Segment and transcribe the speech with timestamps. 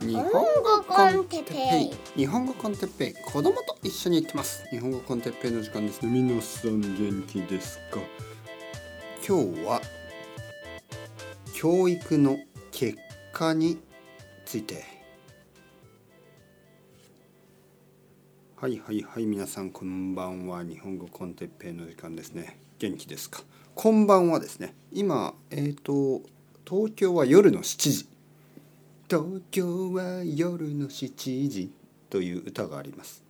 [0.00, 2.20] 日本語コンテッペイ。
[2.20, 3.14] 日本語コンテッペイ。
[3.14, 4.64] 子供と一緒に行ってます。
[4.70, 6.10] 日本語コンテッペイの時間ですね。
[6.10, 8.00] 皆さん元気ですか？
[9.26, 9.82] 今日は
[11.54, 12.38] 教育の
[12.70, 12.96] 結
[13.34, 13.78] 果に
[14.46, 14.82] ついて。
[18.56, 20.64] はいはいはい皆さんこんばんは。
[20.64, 22.58] 日本語コンテッペイの時間ですね。
[22.78, 23.42] 元気ですか？
[23.74, 24.74] こんばんはですね。
[24.90, 26.22] 今えっ、ー、と
[26.66, 28.08] 東京は夜の7時
[29.12, 31.70] 東京は夜の7時
[32.08, 33.22] という歌があります。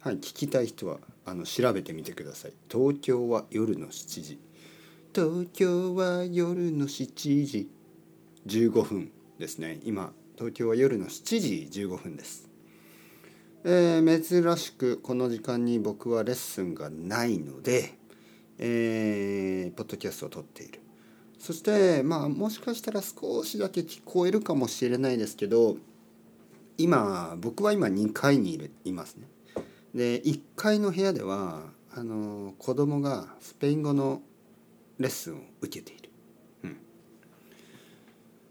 [0.00, 2.54] はい聞きたい人はあの調べてみてください。
[2.72, 4.38] 東京は夜の7時。
[5.14, 7.68] 東京は夜の7時。
[8.46, 9.80] 15分ですね。
[9.84, 11.68] 今東京は夜の7時。
[11.72, 12.48] 15分です。
[13.64, 17.98] えー、珍しくこの時間に僕はレッスンがないので、
[18.56, 20.80] えー、ポッドキャストを撮っている。
[21.38, 25.76] そしてまあもしかしたら少しだけ聞こえるかもしれないですけど
[26.76, 29.28] 今僕は今2階にいるいますね。
[29.94, 31.62] で1階の部屋では
[31.94, 34.20] あの子供がスペイン語の
[34.98, 36.10] レッスンを受けている。
[36.64, 36.76] うん、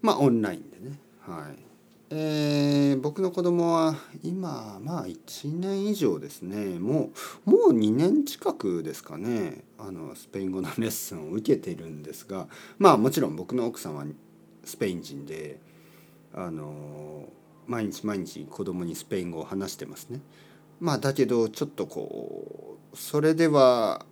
[0.02, 1.00] まあオンラインでね。
[1.22, 1.67] はい。
[2.10, 6.80] えー、僕の子供は今まあ1年以上ですね。
[6.80, 7.12] も
[7.46, 9.66] うもう2年近くですかね。
[9.78, 12.48] あのスペイン語のレッスンを受けているんですが。
[12.78, 14.06] まあもちろん僕の奥さんは
[14.64, 15.60] スペイン人で
[16.34, 17.28] あの
[17.66, 20.22] 毎日毎日子供にスペイン語を話してますね。
[20.80, 24.06] まあだけどちょっとこうそれでは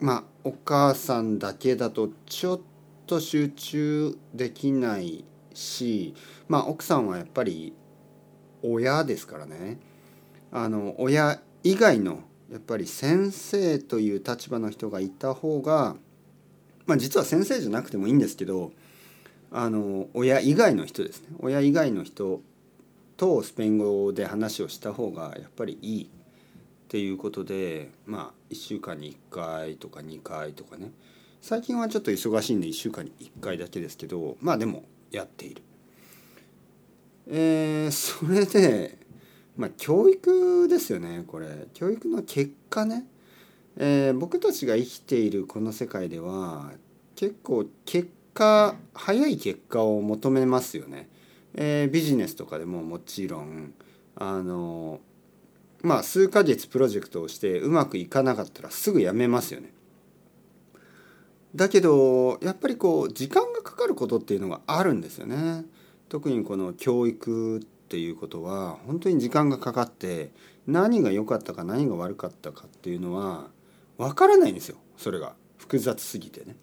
[0.00, 2.60] まあお母さんだけだとちょっ
[3.06, 5.24] と集中できない
[5.56, 6.14] し
[6.48, 7.72] まあ奥さんはやっぱり
[8.62, 9.78] 親ですからね。
[10.52, 15.96] あの親以外のやっぱり先生という立場の人がいた方が
[16.86, 18.72] まあ実は先生じゃなくてもいいんですけど
[19.50, 21.28] あの親以外の人ですね。
[21.40, 22.40] 親以外の人
[23.16, 26.08] とスペイン語で話をした方がやっぱりいいっ
[26.88, 30.92] ていうことでまあ1週間に1回とか2回とかね。
[31.42, 35.62] 最近はちょっと忙しいんで1週間に1回だけですけどまあでもやっている。
[37.28, 38.98] えー、それで、
[39.56, 43.04] まあ、教育ですよねこれ教育の結果ね、
[43.76, 46.72] えー、僕たちが生きているこの世界では
[47.16, 51.08] 結構結果早い結果を求めますよね。
[51.54, 53.72] えー、ビジネスとかでももちろん
[54.14, 55.00] あの
[55.82, 59.72] まあ数ヶ月プロジェクトをしてうまくいかなかったらすぐやめますよね。
[61.56, 65.64] だけどやっぱりこう時間がかかることっていうのがあるんですよね。
[66.10, 70.30] 特にこの教育っていうことは本当に時間がかかって
[70.66, 73.48] 何が良かったか何が悪かったかっていうのは
[73.96, 76.56] 分からないんですよそれが複雑すぎてね。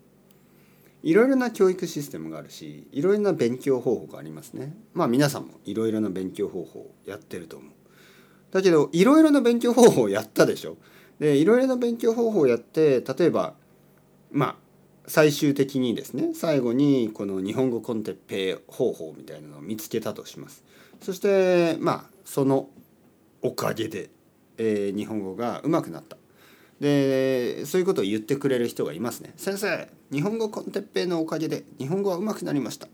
[1.02, 4.78] いろいろな教育システムがあるしいろいろな勉強方法がありますね。
[4.94, 7.72] まあ皆さんもいろいろな勉強方法をやってると思う。
[8.52, 10.78] だけどいろいろな勉強方法をやったでしょ。
[11.20, 13.56] でいろいろな勉強方法をやって例えば
[14.32, 14.63] まあ
[15.08, 20.64] 最終的にですね最後にこの日本語コンテッペ方法みたいなのを見つけたとします。
[21.02, 22.70] そしてまあその
[23.42, 24.10] おかげで、
[24.58, 26.18] えー、日本語が上手くなった。
[26.80, 29.34] でそういうことを言ってくれる人がいますね。
[29.38, 32.88] 先生日本語コンテッペのおかげで日本語は上手くなりました。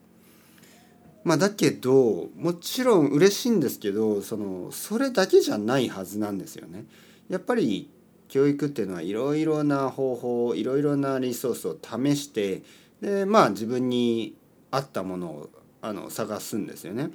[1.24, 6.86] まあだけどもちろん嬉しいんですけどそのそれだけじゃないはずなんですよね。
[7.30, 7.90] やっぱり
[8.30, 12.64] 教育っていうのはいろいろな方法いろいろなリソースを試して
[13.02, 14.36] でまあ自分に
[14.72, 15.50] 合ったものを
[15.82, 17.10] あの探すんですよね。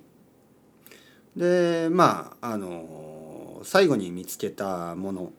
[1.36, 5.32] でまああの最後に見つけたもの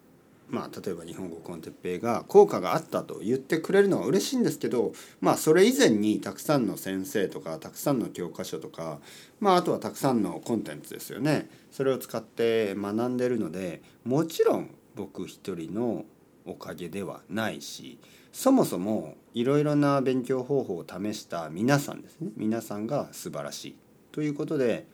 [0.50, 9.00] まあ例えば日本語コンテッペイが効果があったと言ってくれるのは嬉しいんですけどまあそれ以前にたくさんの先生とかたくさんの教科書とか
[9.40, 16.06] まああとはたくさんのコンテンツですよねそれを使って学んでるのでもちろん僕一人の
[16.46, 18.00] おかげではないし
[18.32, 23.76] そもそもいろいろな勉強方法を試した皆さんですね皆さんが素晴らしい
[24.12, 24.86] ということで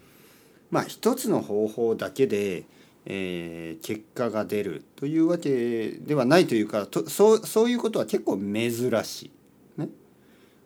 [0.69, 2.63] まあ一つの方法だけで、
[3.05, 8.73] えー、結果が出るというわけではないというかとそうそういうことは結構珍
[9.03, 9.81] しい。
[9.81, 9.89] ね、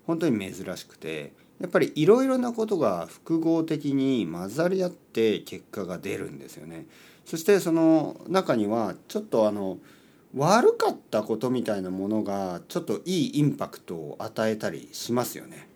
[0.06, 6.86] 本当に珍しくてやっぱりいろいろなことが複合的に混ざり合って結果が出るんですよね。
[7.26, 9.78] そしてその中にはちょっとあの
[10.36, 15.68] 悪かったことみたいなものがちょっといいインパクトを与えたりしますよね。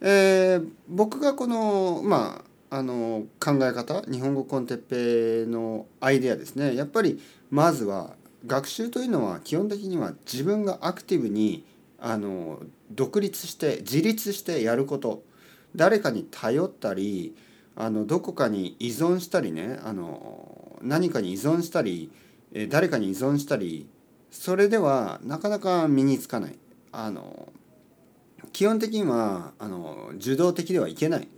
[0.00, 7.18] えー、僕がこのまああの考え方日本語コンテッペのアイデアですねやっぱり
[7.50, 8.14] まずは
[8.46, 11.64] 学習というのは基本的には自分がアクティブに
[12.00, 15.22] あの独立して自立してやること。
[15.76, 17.36] 誰かに頼ったり
[17.76, 22.10] あのどこかに依存したりねあの何かに依存したり
[22.70, 23.86] 誰かに依存したり
[24.30, 26.58] それではなかなか身につかない。
[26.90, 27.52] あの
[28.52, 31.28] 基本的にはあの受動的ではいけない。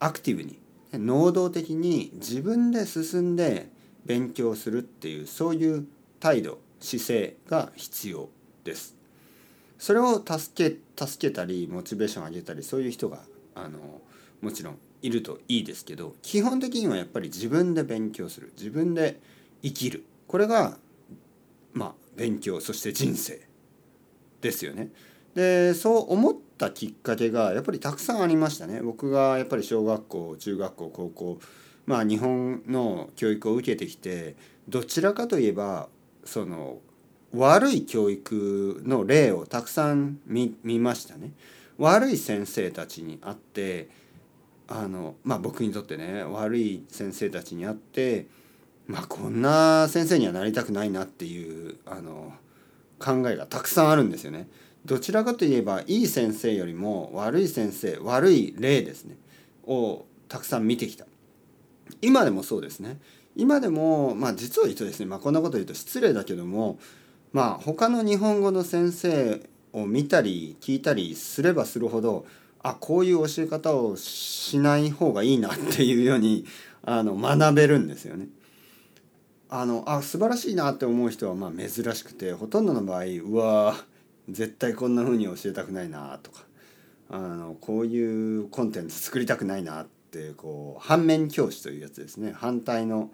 [0.00, 0.58] アクティブに。
[0.92, 3.70] 能動的に自分で進んで
[4.04, 5.86] 勉強するっていうそういう
[6.20, 8.28] 態度姿勢が必要
[8.64, 9.01] です。
[9.82, 13.18] それを助け助けたりモチベーション上げたりそういう人が
[13.56, 14.00] あの
[14.40, 19.18] もちろんいるといいですけど基本的にはやっぱり自分で勉強する自分で
[19.60, 20.76] 生きるこれが
[21.72, 23.40] まあ勉強そして人生
[24.40, 24.90] ですよね。
[25.34, 28.82] でそう思ったきっかけがやっぱりたくさんありましたね。
[28.82, 31.38] 僕がやっぱり小学校中学校高校
[31.86, 34.36] まあ日本の教育を受けてきて
[34.68, 35.88] どちらかといえば
[36.24, 36.78] その
[37.34, 41.32] 悪い教育の例をたくさん見ましたね。
[41.78, 43.88] 悪い先生たちに会って
[44.68, 48.26] あのまあ僕にとってね悪い先生たちに会って
[48.86, 52.32] まあこんな先生にはなりたくないなっていうあの
[52.98, 54.48] 考えがたくさんあるんですよね。
[54.84, 59.16] どちらかといえばいい先生よりも悪い先生悪い例ですね
[59.64, 61.06] をたくさん見てきた。
[62.00, 62.98] 今でもそうですね。
[63.34, 66.78] 今でもまあ実を言うとですね、まあ、こんなこと言うと失礼だけども
[67.32, 69.40] まあ他の日本語の先生
[69.72, 72.26] を見たり聞いたりすればするほど
[72.62, 76.44] あこういう教え方をしない方がいいなっていうように
[76.84, 78.26] あの学べるんですよね。
[79.48, 83.74] あのあ素晴らしいなって思う人はまあ珍しくてほとんどの場合うわ
[84.28, 86.44] 絶対こんな風に教えたくないなとか
[87.10, 93.10] あのこういうコンテンツ作りたくないなってこう反面教師というやつですね反対の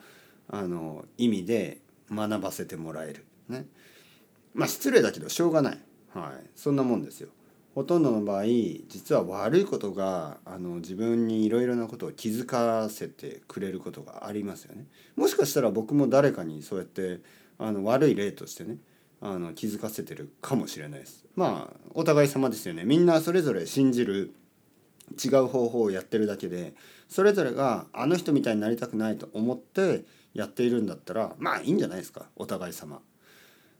[0.49, 1.79] あの意味で
[2.11, 3.67] 学ばせてもらえるね。
[4.59, 5.79] まあ失礼だけどしょうがない、
[6.13, 7.29] はい、そんなもんですよ。
[7.75, 8.45] ほとんどの場合
[8.89, 14.87] 実は悪いことがあの自分にいろいろなことを気づかせてくれることがありますよね。
[15.15, 17.21] もしかしたら僕も誰かにそうやって
[17.57, 18.79] あの悪い例としてね
[19.21, 21.25] あの気づかせてるかもしれないです。
[21.37, 22.83] まあお互い様ですよね。
[22.85, 24.35] みんなそれぞれ信じる
[25.25, 26.75] 違う方法をやってるだけで
[27.09, 33.01] それぞれがあの人みたいになりたくないと思ってやっているんだったらまあいいんじゃないですかお互い様。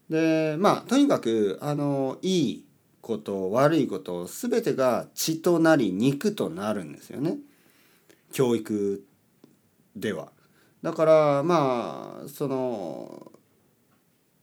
[0.09, 2.65] でまあとにかくあのいい
[3.01, 7.37] こと悪いこと全てが血となり肉となるんですよね
[8.31, 9.03] 教育
[9.95, 10.31] では。
[10.81, 13.31] だからまあその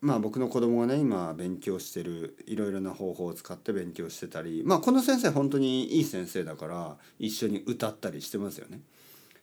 [0.01, 8.81] まあ僕の子供がね今勉強してるいろいろな方法を使って勉強してたりまあこの先生本当にいい先生だから一緒に歌ったりしてますよね。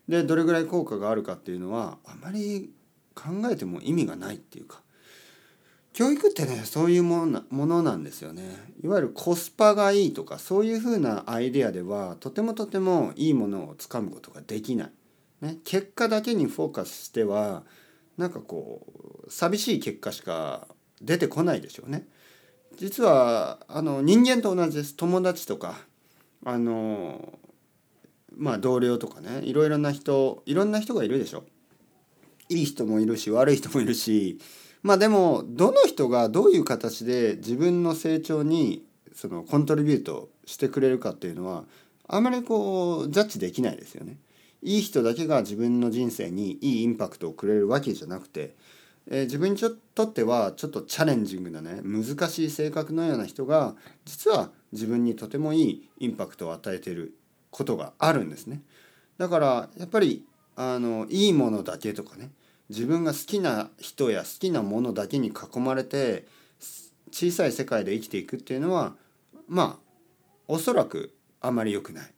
[0.07, 2.71] でどれぐらい効果があるかっていうのはあまり
[3.15, 4.81] 考えても意味がないっていうか
[5.93, 8.43] 教育ってねそういうものなんですよね。
[8.83, 14.91] いわゆるコスパがいいとかそういうふうなアイデアではとてもとてもいいものをつかむことができない、
[15.41, 17.63] ね、結果だけにフォーカスしては
[18.17, 18.85] なんかこ
[19.27, 20.67] う寂しい結果しか
[21.01, 22.07] 出てこないでしょうね。
[22.75, 24.95] 実はあの人間と同じです。
[24.95, 25.75] 友達とか
[26.43, 27.37] あの
[28.35, 31.43] まあ同僚とかねいろいろな人いろんな人がいるでしょ。
[32.49, 34.39] いい人もいるし悪い人もいるし
[34.83, 41.63] まあでもどの人がどういう形で自分の成長にそのコントリビュートしてくれるかっていうのは
[42.07, 44.17] あまりこうジャッジできないですよね。
[44.61, 48.55] いい人だけが自分の人生にいいインパクトをくれるわけじゃなくて、
[49.07, 53.75] えー、自分にとってはちょっとチャレンジングなね難しい性格のような人が
[54.05, 57.13] 実は自分にとてもいいインパクトを与えている
[57.51, 58.61] ことがあるんですね。
[59.17, 60.25] だからやっぱり
[60.55, 62.31] あのいいものだけとかね
[62.73, 66.25] 自分が好きな人や好きなものだけに囲まれて
[67.11, 68.95] 小さい世界で生きていくっていうのは
[69.47, 72.11] まあおそらくあまり良くない。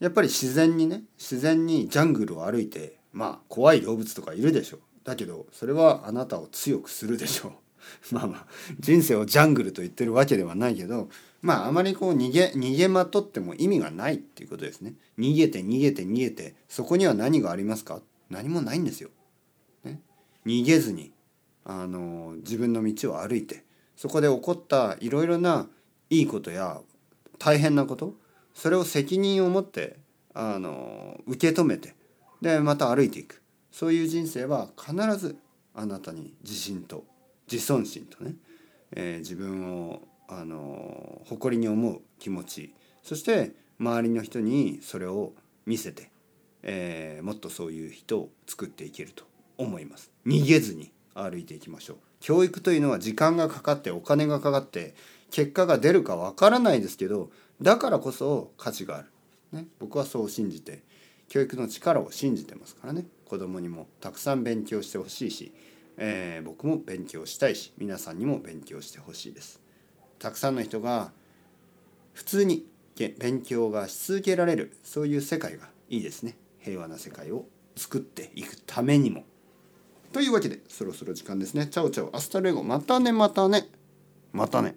[0.00, 4.80] やっぱり自然にね自然にジャングルを歩いてまあ怖い動物とかいるでしょう。
[5.04, 7.52] だけどそれはあなたを強くするでしょう。
[8.14, 8.46] まあまあ
[8.80, 11.08] 人生をジャングルと言ってるわけではないけど
[11.40, 14.94] まああまりこう逃げ逃げまとっても意味がないっていうことですね。
[15.18, 18.02] 逃げて逃げて逃げてそこには何がありますか？
[18.30, 19.10] 何もないんですよ。
[20.46, 21.12] 逃げずに
[21.64, 23.64] あの自分の道を歩いて
[23.96, 25.68] そこで起こったいろいろな
[26.10, 26.80] いいことや
[27.38, 28.14] 大変なこと
[28.54, 29.96] それを責任を持って
[30.34, 31.94] あの受け止めて
[32.40, 33.42] でまた歩いていく。
[33.70, 35.36] そういう人生は必ず
[35.72, 37.04] あなたに自信と
[37.50, 38.34] 自尊心とね、
[38.90, 45.32] えー、自分をあの誇りに思う気持ちそして周りの人にそれを
[45.64, 46.10] 見せて、
[46.64, 49.24] えー、もっとそういう人を作っていけると。
[49.58, 50.10] 思います。
[50.26, 51.96] 逃げずに歩いていきましょう。
[52.20, 54.94] 教育というのは時間がかかってお金がかかって
[55.30, 59.08] 結果が出るかわからないですけどだからこそ価値がある、
[59.52, 60.82] ね、僕はそう信じて
[61.28, 63.04] 教育の力を信じてますからね。
[63.26, 65.52] 子供にもたくさん勉強してほしいし、
[65.98, 69.60] えー、僕も勉強したいし皆さんにも勉強してほしいです。
[70.18, 71.12] たくさんの人が
[72.14, 72.66] 普通に
[73.18, 76.36] 勉強がし続けられるそういう世界がいいですね。
[76.60, 77.44] 平和な世界を
[77.76, 79.24] 作っていくためにも。
[80.12, 81.66] というわけでそろそろ時間ですね。
[81.66, 83.68] chao chao hasta luego またねまたね
[84.32, 84.76] またね。